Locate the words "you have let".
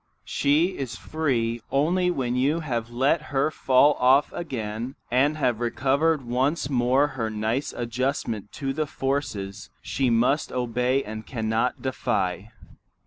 2.35-3.21